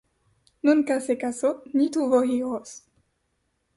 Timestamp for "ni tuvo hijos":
1.73-2.85